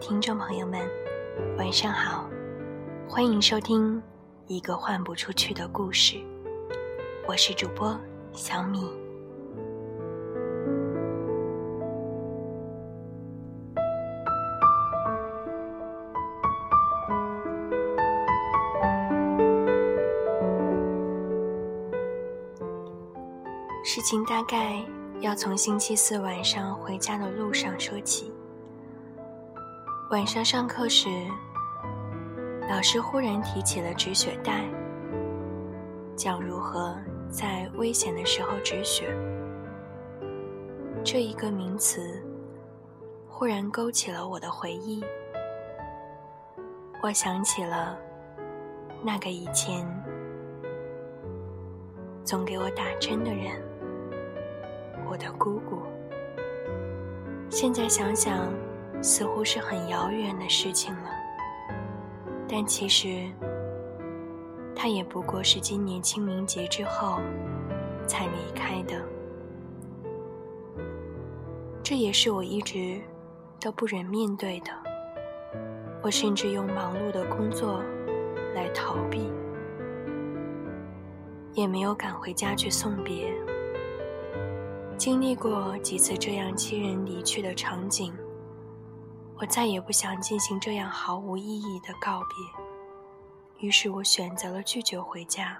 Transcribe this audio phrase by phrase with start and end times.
[0.00, 0.80] 听众朋友们，
[1.58, 2.26] 晚上好，
[3.06, 4.02] 欢迎收听
[4.46, 6.16] 一个换不出去的故事。
[7.28, 7.94] 我是主播
[8.32, 8.90] 小米。
[23.84, 24.82] 事情大概
[25.20, 28.32] 要从星期四晚上回家的路上说起。
[30.10, 31.08] 晚上上课时，
[32.68, 34.64] 老师忽然提起了止血带，
[36.16, 36.96] 讲如何
[37.28, 39.16] 在危险的时候止血。
[41.04, 42.20] 这一个名词
[43.28, 45.00] 忽然勾起了我的回忆，
[47.04, 47.96] 我想起了
[49.04, 49.86] 那个以前
[52.24, 53.62] 总给我打针的人。
[55.08, 55.82] 我的姑姑，
[57.48, 58.52] 现在想想，
[59.02, 61.10] 似乎是很遥远的事情了。
[62.48, 63.30] 但其实，
[64.74, 67.20] 他也不过是今年清明节之后
[68.06, 69.00] 才离开的。
[71.82, 73.00] 这也是我一直
[73.60, 74.70] 都不忍面对的。
[76.02, 77.82] 我甚至用忙碌的工作
[78.54, 79.30] 来逃避，
[81.52, 83.32] 也没有赶回家去送别。
[84.96, 88.12] 经历过几次这样亲人离去的场景，
[89.40, 93.66] 我再也不想进行这样毫无意义的告别。
[93.66, 95.56] 于是我选择了拒绝回家，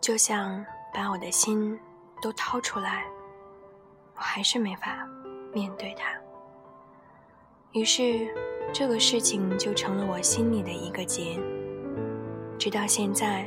[0.00, 1.78] 就像把我的心
[2.22, 3.04] 都掏出来，
[4.14, 5.06] 我还是没法
[5.52, 6.10] 面对他。
[7.72, 8.34] 于是
[8.72, 11.38] 这个事情就成了我心里的一个结。
[12.58, 13.46] 直到现在，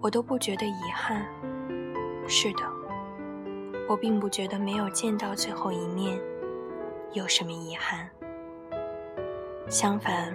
[0.00, 1.26] 我都不觉得遗憾。
[2.26, 2.62] 是的。
[3.86, 6.18] 我并不觉得没有见到最后一面
[7.14, 8.10] 有什么遗憾，
[9.70, 10.34] 相反，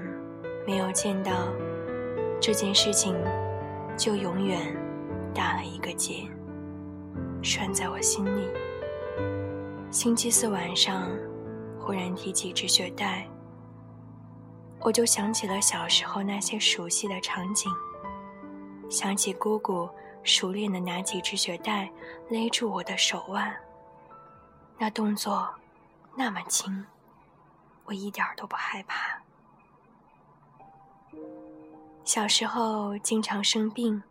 [0.66, 1.50] 没有见到
[2.40, 3.14] 这件事情，
[3.98, 4.58] 就永远
[5.34, 6.26] 打了一个结，
[7.44, 8.48] 拴在我心里。
[9.92, 11.10] 星期四晚上，
[11.78, 13.28] 忽然提起止血带，
[14.80, 17.70] 我就想起了小时候那些熟悉的场景，
[18.90, 19.88] 想起姑姑。
[20.22, 21.90] 熟练的拿起止血带，
[22.30, 23.56] 勒住我的手腕。
[24.78, 25.50] 那动作
[26.20, 26.86] 那么轻，
[27.86, 29.22] 我一点都不害怕。
[32.04, 34.04] 小时候经常生病，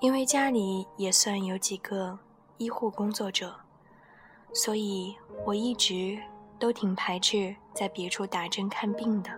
[0.00, 2.18] 因为家里也算有几个
[2.56, 3.54] 医护工作者，
[4.54, 6.18] 所以我一直
[6.58, 9.30] 都挺排斥在别处打针看病的。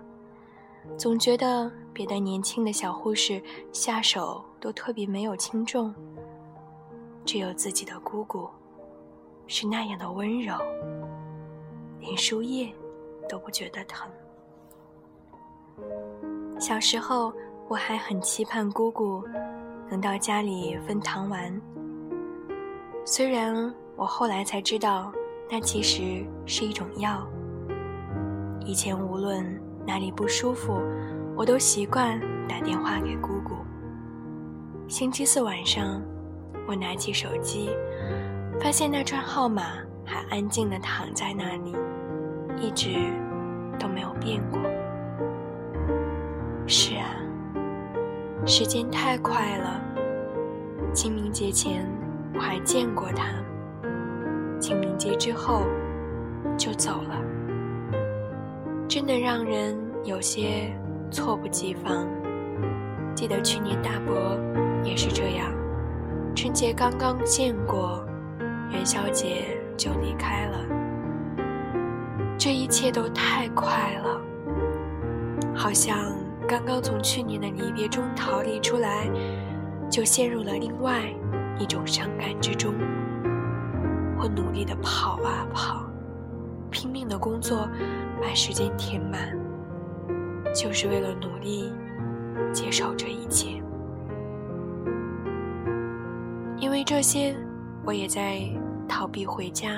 [0.96, 5.92] 总觉得别的年轻的小护士下手都特别没有轻重，
[7.24, 8.48] 只有自己的姑姑
[9.48, 10.54] 是那样的温柔，
[12.00, 12.72] 连输液
[13.28, 14.08] 都不觉得疼。
[16.58, 17.32] 小时候
[17.68, 19.22] 我还很期盼姑姑
[19.88, 21.60] 能到家里分糖丸，
[23.04, 25.12] 虽然我后来才知道
[25.50, 27.26] 那其实是一种药。
[28.64, 29.60] 以前无论。
[29.86, 30.78] 哪里不舒服，
[31.34, 33.56] 我都习惯打电话给姑姑。
[34.86, 36.00] 星期四晚上，
[36.68, 37.70] 我拿起手机，
[38.60, 39.78] 发现那串号码
[40.10, 41.76] 还安静地躺在那里，
[42.60, 42.88] 一直
[43.78, 44.60] 都没有变过。
[46.66, 47.06] 是啊，
[48.44, 49.80] 时间太快了。
[50.92, 51.86] 清明节前
[52.34, 53.24] 我还见过他，
[54.58, 55.62] 清明节之后
[56.58, 57.16] 就走了。
[58.88, 60.76] 真的让人有些
[61.12, 62.04] 措不及防。
[63.14, 64.36] 记得去年大伯
[64.82, 65.52] 也是这样，
[66.34, 68.04] 春节刚刚见过，
[68.72, 70.58] 元宵节就离开了。
[72.38, 74.20] 这一切都太快了，
[75.54, 75.96] 好像
[76.48, 79.10] 刚刚从去年的离别中逃离出来，
[79.90, 81.02] 就陷入了另外
[81.58, 82.74] 一种伤感之中。
[84.18, 85.84] 我努力的跑啊跑，
[86.70, 87.68] 拼命的工作。
[88.22, 89.34] 把时间填满，
[90.54, 91.72] 就是为了努力
[92.52, 93.62] 接受这一切。
[96.58, 97.34] 因为这些，
[97.82, 98.42] 我也在
[98.90, 99.68] 逃避回家。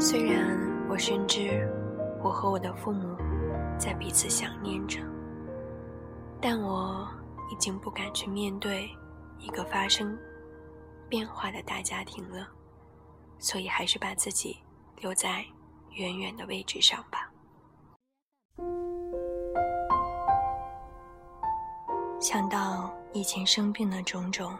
[0.00, 0.58] 虽然
[0.90, 1.70] 我深知
[2.20, 3.16] 我和我的父母
[3.78, 4.98] 在彼此想念着，
[6.40, 7.08] 但我
[7.52, 8.90] 已经不敢去面对
[9.38, 10.18] 一个发生
[11.08, 12.48] 变化的大家庭了，
[13.38, 14.58] 所以还是把自己
[14.96, 15.44] 留在
[15.92, 17.30] 远远的位置上吧。
[22.20, 24.58] 想到以前生病的种种，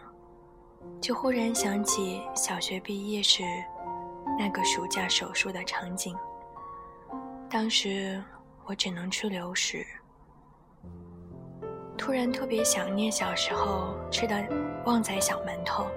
[1.01, 3.43] 就忽然想起小学毕业时
[4.39, 6.15] 那个暑假手术的场景。
[7.49, 8.21] 当时
[8.65, 9.85] 我只能吃流食。
[11.97, 14.35] 突然特别想念小时候吃的
[14.85, 15.87] 旺仔小馒头，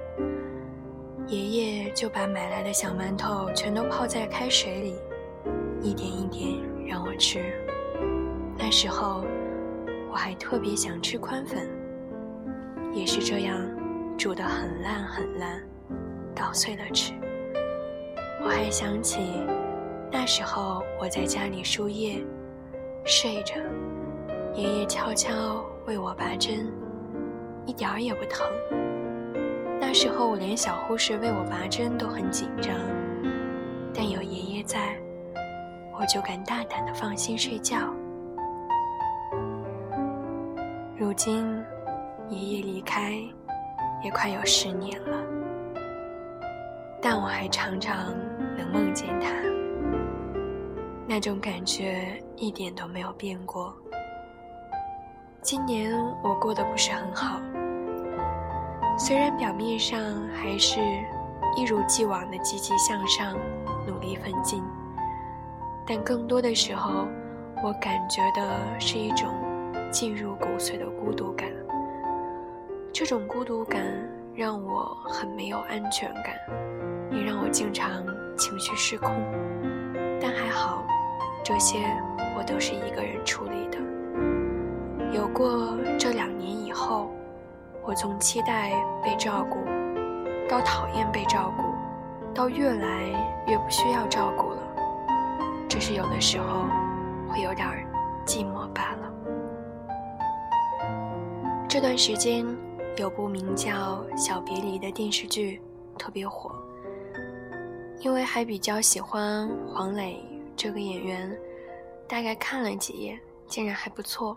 [1.26, 4.96] 爷爷就把买来的小馒头全都泡在开水里，
[5.82, 7.52] 一点一点让我吃。
[8.56, 9.24] 那时候
[10.10, 11.68] 我还特别想吃宽粉，
[12.94, 13.58] 也是这样
[14.18, 15.62] 煮得很烂很烂，
[16.34, 17.14] 捣碎了吃。
[18.42, 19.20] 我还想起
[20.10, 22.20] 那时候我在家里输液，
[23.04, 23.54] 睡着，
[24.54, 25.64] 爷爷悄悄。
[25.86, 26.70] 为我拔针，
[27.64, 28.46] 一点儿也不疼。
[29.80, 32.74] 那时候我连小护士为我拔针都很紧张，
[33.94, 34.98] 但有爷爷在，
[35.98, 37.78] 我就敢大胆的放心睡觉。
[40.98, 41.46] 如今，
[42.28, 43.18] 爷爷离开，
[44.02, 45.18] 也快有十年了，
[47.02, 48.14] 但我还常常
[48.56, 49.28] 能梦见他，
[51.06, 53.74] 那种感觉一点都没有变过。
[55.42, 55.92] 今年
[56.22, 57.40] 我过得不是很好，
[58.98, 59.98] 虽然表面上
[60.28, 60.80] 还是
[61.56, 63.36] 一如既往的积极向上、
[63.86, 64.62] 努力奋进，
[65.86, 67.06] 但更多的时候，
[67.64, 69.28] 我感觉的是一种
[69.90, 71.48] 进入骨髓的孤独感。
[72.92, 73.82] 这种孤独感
[74.34, 76.34] 让我很没有安全感，
[77.10, 78.04] 也让我经常
[78.36, 79.10] 情绪失控。
[80.20, 80.84] 但还好，
[81.44, 81.78] 这些
[82.36, 83.78] 我都是一个人处理的。
[85.12, 87.10] 有过这两年以后，
[87.82, 89.58] 我从期待被照顾，
[90.48, 91.62] 到讨厌被照顾，
[92.34, 93.04] 到越来
[93.46, 94.62] 越不需要照顾了。
[95.68, 96.64] 只是有的时候
[97.28, 97.68] 会有点
[98.26, 99.12] 寂寞罢了。
[101.68, 102.44] 这段时间
[103.02, 105.60] 有部名叫《小别离》的电视剧
[105.96, 106.50] 特别火，
[108.00, 110.20] 因为还比较喜欢黄磊
[110.56, 111.38] 这个演员，
[112.08, 114.36] 大概看了几页，竟然还不错。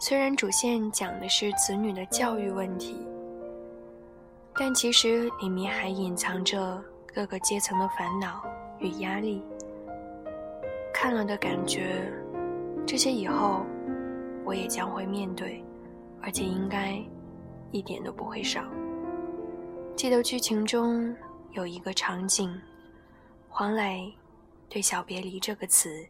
[0.00, 3.06] 虽然主线讲的是子女的教育问题，
[4.56, 6.82] 但其实里面还隐藏着
[7.14, 8.42] 各个阶层的烦恼
[8.80, 9.40] 与压力。
[10.92, 12.12] 看了的感觉，
[12.84, 13.64] 这些以后
[14.44, 15.64] 我也将会面对，
[16.24, 16.98] 而且应该
[17.70, 18.64] 一点都不会少。
[19.94, 21.14] 记得剧情中
[21.52, 22.58] 有一个场景，
[23.48, 24.10] 黄磊
[24.70, 26.04] 对“小别离”这个词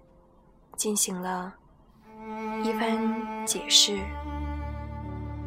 [0.77, 1.53] 进行了。
[2.63, 3.99] 一番解释，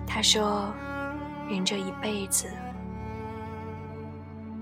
[0.06, 0.72] 他说
[1.50, 2.48] ：“人这一辈子，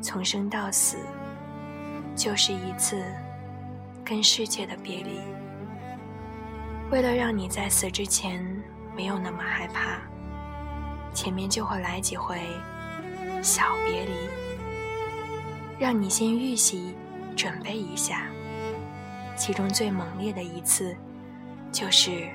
[0.02, 0.98] 从生到死，
[2.16, 3.04] 就是一次
[4.06, 5.20] 跟世界的别离。
[6.92, 8.55] 为了让你在死之前
[8.96, 10.00] 没有那么害怕，
[11.14, 12.40] 前面就会来几回
[13.42, 14.12] 小别离，
[15.78, 16.96] 让你先预习
[17.36, 18.28] 准备一下。
[19.36, 20.96] 其中最猛烈的一次，
[21.72, 22.30] 就是。”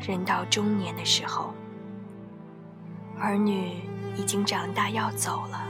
[0.00, 1.52] 人到中年的时候，
[3.18, 3.82] 儿女
[4.16, 5.66] 已经长大要走了，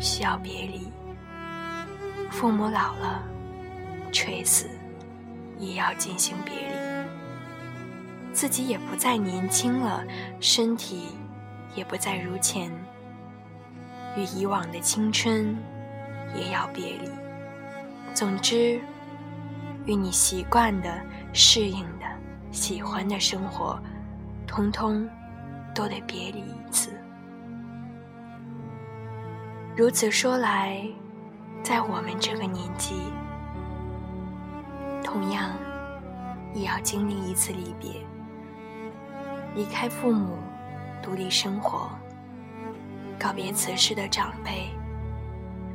[0.00, 0.90] 需要别离；
[2.32, 3.22] 父母老了，
[4.10, 4.68] 垂死
[5.56, 6.69] 也要进行别离。
[8.32, 10.04] 自己也不再年轻了，
[10.40, 11.16] 身体
[11.74, 12.70] 也不再如前，
[14.16, 15.56] 与以往的青春
[16.34, 17.08] 也要别离。
[18.14, 18.80] 总之，
[19.86, 21.00] 与你习惯的、
[21.32, 22.06] 适应的。
[22.52, 23.80] 喜欢的生活，
[24.44, 25.08] 通通
[25.72, 26.90] 都得别离一次。
[29.76, 30.84] 如此说来，
[31.62, 32.94] 在我们这个年纪，
[35.04, 35.52] 同样
[36.52, 38.04] 也要经历一次离别，
[39.54, 40.36] 离开父母，
[41.02, 41.90] 独立生活，
[43.18, 44.70] 告别此世的长辈，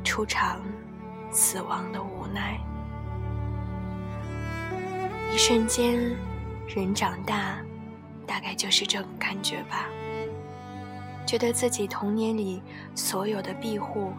[0.02, 0.60] 出场
[1.30, 2.58] 死亡的无奈，
[5.32, 6.14] 一瞬间。
[6.68, 7.58] 人长大，
[8.26, 9.86] 大概就是这个感觉吧。
[11.24, 12.60] 觉得自己童年里
[12.92, 14.12] 所有的庇护，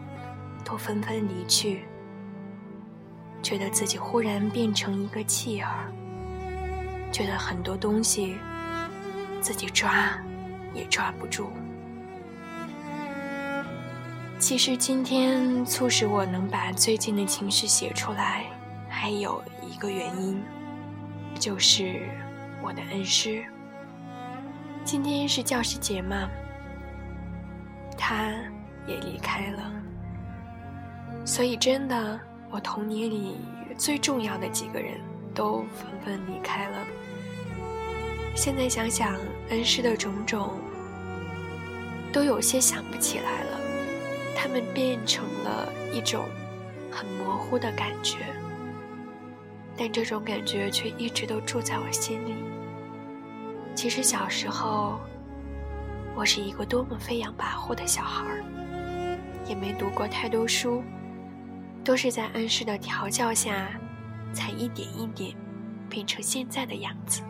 [0.64, 1.84] 都纷纷离去。
[3.44, 5.92] 觉得自己忽然变成一个弃儿。
[7.12, 8.38] 觉得很多东西，
[9.48, 10.20] 自己抓，
[10.74, 11.50] 也抓不住。
[14.38, 18.44] 其实今天促使我能把最近的情绪写出来，
[18.89, 20.44] 还有一个原因，
[21.39, 22.10] 就是。
[22.62, 23.46] 我的恩师，
[24.84, 26.27] 今天是教师节嘛，
[27.98, 28.34] 他
[28.86, 29.72] 也离开了，
[31.24, 33.38] 所以真的，我童年里
[33.77, 35.00] 最重要的几个人
[35.34, 36.77] 都纷纷离开了。
[38.38, 39.17] 现在想想
[39.50, 40.60] 恩师的种种，
[42.13, 43.60] 都有些想不起来了，
[44.36, 46.24] 他们变成了一种
[46.91, 48.20] 很模糊的感觉，
[49.75, 52.36] 但这种感觉却一直都住在我心里。
[53.74, 55.00] 其实小时候，
[56.15, 59.17] 我是一个多么飞扬跋扈的小孩儿，
[59.48, 60.84] 也没读过太多书，
[61.84, 63.67] 都是在恩师的调教下，
[64.32, 65.36] 才一点一点
[65.89, 67.24] 变成现在的样子，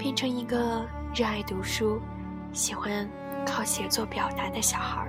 [0.00, 2.00] 变成一个热爱读书、
[2.54, 3.06] 喜欢
[3.46, 5.06] 靠写作表达的小孩。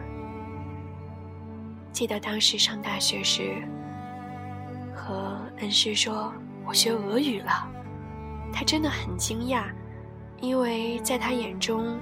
[1.93, 3.65] 记得当时上大学时，
[4.93, 6.33] 和恩师说
[6.65, 7.69] 我学俄语了，
[8.51, 9.63] 他真的很惊讶。
[10.41, 11.97] 因为在他眼中，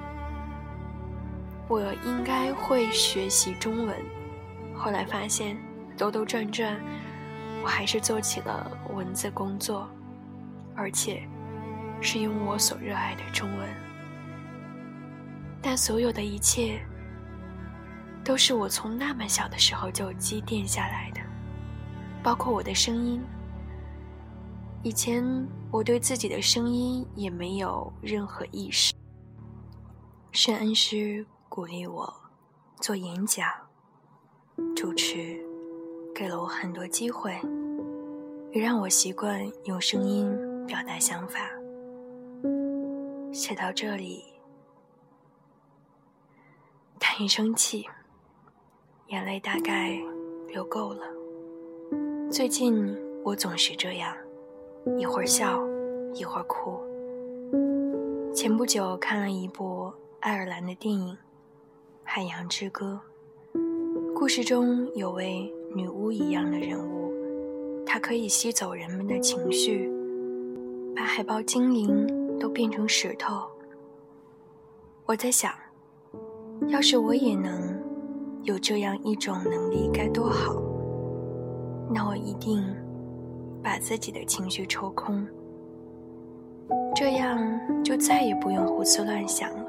[1.67, 3.95] 我应该会学习中文。
[4.73, 5.55] 后来发现，
[5.95, 6.75] 兜兜转转，
[7.61, 9.87] 我还是做起了文字工作，
[10.73, 11.21] 而且
[12.01, 13.69] 是用我所热爱的中文。
[15.61, 16.79] 但所有的一切，
[18.23, 21.19] 都是我从那么小的时候就积淀下来的，
[22.23, 23.21] 包括我的声音。
[24.81, 25.21] 以前
[25.69, 28.93] 我对自己的声音也没有任何意识，
[30.31, 32.13] 是恩师鼓励我
[32.79, 33.45] 做演讲、
[34.73, 35.37] 主持，
[36.15, 37.37] 给了我很多机会，
[38.53, 40.33] 也让我习惯用声音
[40.65, 41.41] 表达想法。
[43.31, 44.23] 写到这里，
[46.99, 47.85] 叹一声气，
[49.07, 49.99] 眼泪大概
[50.47, 51.03] 流够了。
[52.31, 54.15] 最近我总是这样。
[54.97, 55.61] 一会儿笑，
[56.13, 56.79] 一会儿哭。
[58.33, 61.13] 前不久看了一部爱尔兰的电影
[62.03, 62.99] 《海洋之歌》，
[64.15, 67.13] 故事中有位女巫一样的人物，
[67.85, 69.91] 她可以吸走人们的情绪，
[70.95, 73.47] 把海豹精灵都变成石头。
[75.05, 75.51] 我在想，
[76.67, 77.77] 要是我也能
[78.43, 80.55] 有这样一种能力，该多好！
[81.93, 82.63] 那我一定。
[83.61, 85.27] 把自己的情绪抽空，
[86.95, 87.37] 这样
[87.83, 89.65] 就再也不用胡思乱想了。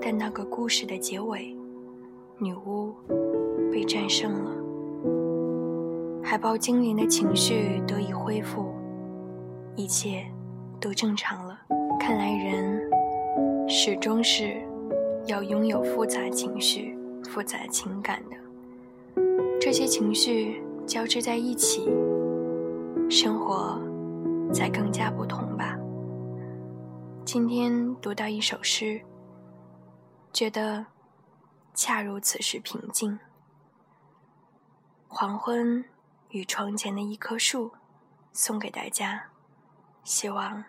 [0.00, 1.54] 但那个故事的结尾，
[2.38, 2.94] 女巫
[3.70, 4.50] 被战胜了，
[6.22, 8.72] 海豹精灵的情绪得以恢复，
[9.76, 10.24] 一切
[10.84, 11.58] 都正常了。
[11.98, 12.78] 看来人
[13.66, 14.62] 始终是
[15.24, 18.36] 要拥有复杂情绪、复杂情感的，
[19.58, 21.90] 这些情绪交织在一起。
[23.08, 23.80] 生活
[24.52, 25.74] 才更加不同吧。
[27.24, 29.00] 今天读到一首诗，
[30.34, 30.84] 觉得
[31.72, 33.18] 恰如此时平静。
[35.08, 35.82] 黄昏
[36.28, 37.70] 与窗前的一棵树，
[38.34, 39.22] 送给大家，
[40.02, 40.62] 希望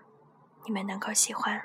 [0.66, 1.62] 你们能够喜欢。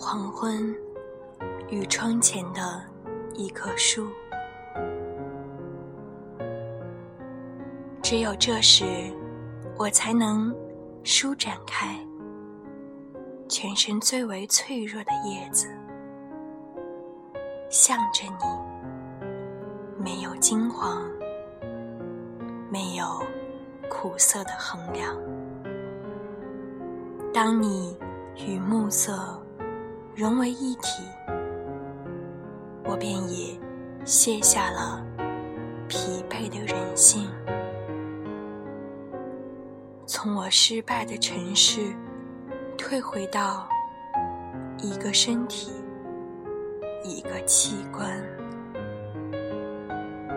[0.00, 0.74] 黄昏
[1.68, 2.82] 与窗前的
[3.34, 4.08] 一棵树，
[8.02, 9.12] 只有这时，
[9.76, 10.54] 我才能
[11.04, 11.98] 舒展开
[13.48, 15.66] 全身最为脆弱的叶子，
[17.70, 21.02] 向着你，没有惊慌，
[22.70, 23.22] 没有
[23.88, 25.16] 苦涩的衡量。
[27.32, 27.96] 当你
[28.46, 29.42] 与暮色。
[30.16, 31.04] 融为一体，
[32.82, 33.56] 我便也
[34.04, 35.00] 卸下了
[35.86, 37.30] 疲惫的人性，
[40.06, 41.94] 从我失败的城市
[42.78, 43.68] 退回到
[44.78, 45.72] 一个身体，
[47.04, 48.08] 一个器官。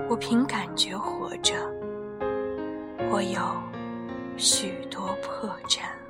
[0.10, 1.54] 我凭感觉活着，
[3.12, 3.40] 我有
[4.38, 6.01] 许多破绽。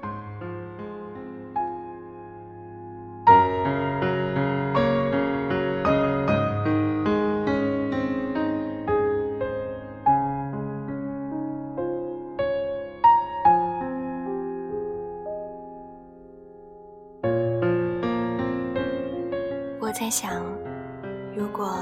[19.91, 20.41] 我在想，
[21.35, 21.75] 如果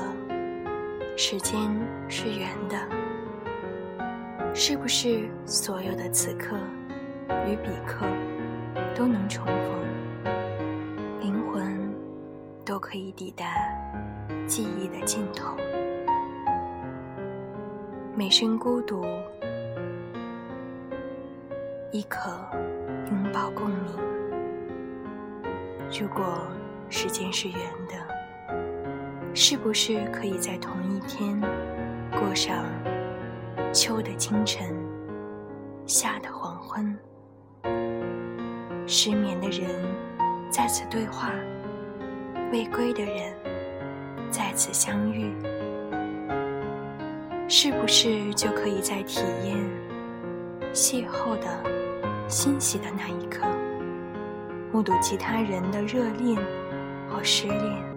[1.16, 1.60] 时间
[2.08, 2.76] 是圆的，
[4.52, 6.58] 是不是所有的此刻
[7.46, 8.08] 与彼刻
[8.96, 10.34] 都能重逢？
[11.22, 11.94] 灵魂
[12.66, 13.46] 都可以抵达
[14.48, 15.56] 记忆的尽头。
[18.16, 19.06] 每声孤独，
[21.92, 22.32] 亦可
[23.12, 23.94] 拥抱共鸣。
[25.92, 26.42] 如果。
[26.90, 27.94] 时间是圆的，
[29.36, 31.40] 是不是可以在同一天
[32.12, 32.66] 过上
[33.72, 34.76] 秋的清晨、
[35.86, 36.98] 夏的黄昏？
[38.88, 39.70] 失眠的人
[40.50, 41.32] 在此对话，
[42.52, 43.36] 未归的人
[44.32, 45.32] 再次相遇，
[47.48, 49.58] 是不是就可以在体验
[50.74, 51.64] 邂逅的
[52.28, 53.46] 欣喜的那一刻，
[54.72, 56.36] 目睹其他人的热恋
[57.10, 57.90] 或失恋？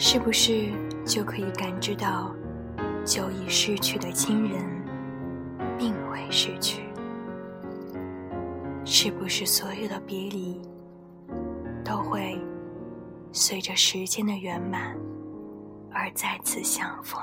[0.00, 0.70] 是不是
[1.04, 2.32] 就可以感知到
[3.04, 4.62] 久已逝去的亲人
[5.76, 6.82] 并未失去？
[8.84, 10.60] 是不是所有的别离
[11.84, 12.40] 都会
[13.32, 14.96] 随着时间的圆满
[15.92, 17.20] 而再次相逢？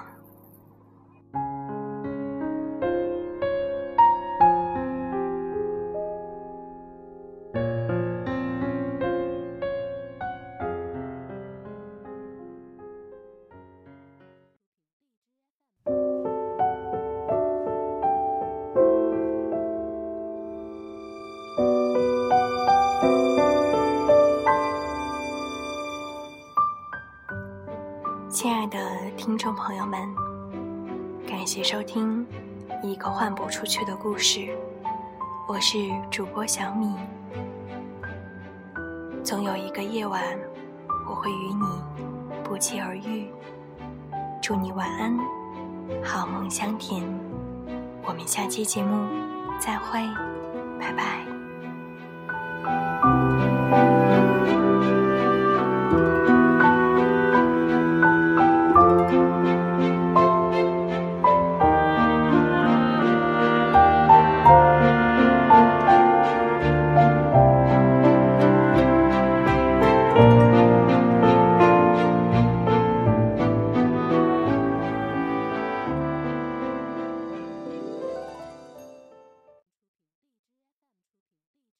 [28.66, 28.80] 爱的
[29.16, 30.00] 听众朋友们，
[31.28, 32.26] 感谢收听
[32.82, 34.40] 《一个换不出去的故事》，
[35.48, 35.78] 我是
[36.10, 36.96] 主播小米。
[39.24, 40.20] 总有一个夜晚，
[41.08, 41.64] 我会与你
[42.44, 43.30] 不期而遇。
[44.42, 45.16] 祝你晚安，
[46.04, 47.04] 好梦香甜。
[48.04, 49.08] 我们下期节目
[49.60, 50.00] 再会，
[50.80, 51.24] 拜拜。